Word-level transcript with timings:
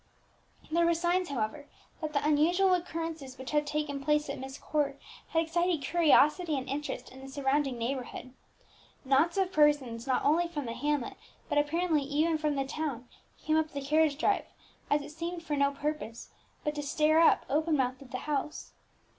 There 0.71 0.87
were 0.87 0.95
signs, 0.95 1.29
however, 1.29 1.67
that 2.01 2.13
the 2.13 2.25
unusual 2.27 2.73
occurrences 2.73 3.37
which 3.37 3.51
had 3.51 3.67
taken 3.67 4.03
place 4.03 4.31
at 4.31 4.39
Myst 4.39 4.59
Court 4.59 4.99
had 5.27 5.43
excited 5.43 5.83
curiosity 5.83 6.57
and 6.57 6.67
interest 6.67 7.11
in 7.11 7.21
the 7.21 7.27
surrounding 7.27 7.77
neighbourhood. 7.77 8.33
Knots 9.05 9.37
of 9.37 9.51
persons, 9.51 10.07
not 10.07 10.25
only 10.25 10.47
from 10.47 10.65
the 10.65 10.73
hamlet, 10.73 11.17
but 11.49 11.59
apparently 11.59 12.01
even 12.01 12.39
from 12.39 12.55
the 12.55 12.65
town, 12.65 13.07
came 13.45 13.57
up 13.57 13.69
the 13.73 13.79
carriage 13.85 14.17
drive, 14.17 14.45
as 14.89 15.03
it 15.03 15.11
seemed 15.11 15.43
for 15.43 15.55
no 15.55 15.69
purpose 15.69 16.29
but 16.63 16.73
to 16.73 16.81
stare 16.81 17.19
up, 17.19 17.45
open 17.47 17.77
mouthed, 17.77 18.01
at 18.01 18.09
the 18.09 18.17
house. 18.25 18.71